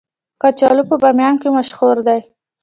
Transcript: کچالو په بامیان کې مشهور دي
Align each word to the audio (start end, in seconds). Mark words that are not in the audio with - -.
کچالو 0.41 0.83
په 0.89 0.95
بامیان 1.01 1.35
کې 1.41 1.49
مشهور 1.57 1.97
دي 2.07 2.19